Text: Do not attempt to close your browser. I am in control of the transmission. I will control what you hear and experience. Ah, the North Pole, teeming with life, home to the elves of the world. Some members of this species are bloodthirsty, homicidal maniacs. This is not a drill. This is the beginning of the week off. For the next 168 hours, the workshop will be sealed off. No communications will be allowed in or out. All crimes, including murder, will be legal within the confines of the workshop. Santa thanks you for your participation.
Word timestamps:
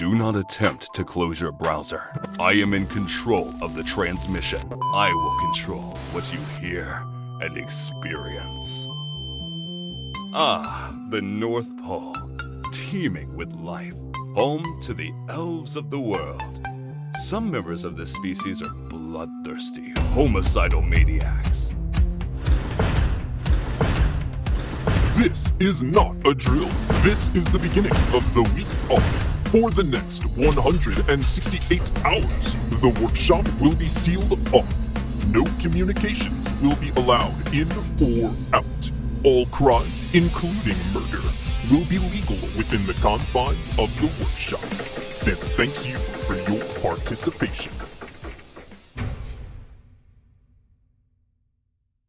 Do 0.00 0.14
not 0.14 0.34
attempt 0.34 0.94
to 0.94 1.04
close 1.04 1.38
your 1.42 1.52
browser. 1.52 2.18
I 2.38 2.52
am 2.52 2.72
in 2.72 2.86
control 2.86 3.52
of 3.60 3.74
the 3.74 3.82
transmission. 3.82 4.58
I 4.94 5.12
will 5.12 5.38
control 5.40 5.94
what 6.12 6.24
you 6.32 6.40
hear 6.58 7.04
and 7.42 7.54
experience. 7.58 8.88
Ah, 10.32 10.98
the 11.10 11.20
North 11.20 11.68
Pole, 11.82 12.16
teeming 12.72 13.36
with 13.36 13.52
life, 13.52 13.92
home 14.34 14.80
to 14.84 14.94
the 14.94 15.12
elves 15.28 15.76
of 15.76 15.90
the 15.90 16.00
world. 16.00 16.66
Some 17.20 17.50
members 17.50 17.84
of 17.84 17.98
this 17.98 18.10
species 18.10 18.62
are 18.62 18.72
bloodthirsty, 18.88 19.92
homicidal 20.14 20.80
maniacs. 20.80 21.74
This 25.18 25.52
is 25.60 25.82
not 25.82 26.16
a 26.26 26.32
drill. 26.32 26.70
This 27.02 27.28
is 27.34 27.44
the 27.52 27.58
beginning 27.58 27.92
of 28.14 28.32
the 28.32 28.44
week 28.54 28.90
off. 28.90 29.29
For 29.50 29.68
the 29.72 29.82
next 29.82 30.24
168 30.36 32.04
hours, 32.04 32.54
the 32.80 32.96
workshop 33.02 33.48
will 33.60 33.74
be 33.74 33.88
sealed 33.88 34.38
off. 34.54 35.26
No 35.26 35.44
communications 35.58 36.52
will 36.62 36.76
be 36.76 36.90
allowed 36.90 37.34
in 37.52 37.68
or 38.00 38.32
out. 38.54 38.64
All 39.24 39.46
crimes, 39.46 40.06
including 40.14 40.76
murder, 40.94 41.26
will 41.68 41.84
be 41.86 41.98
legal 41.98 42.38
within 42.56 42.86
the 42.86 42.94
confines 43.02 43.70
of 43.70 43.92
the 44.00 44.06
workshop. 44.22 44.62
Santa 45.14 45.46
thanks 45.56 45.84
you 45.84 45.98
for 45.98 46.36
your 46.48 46.64
participation. 46.80 47.72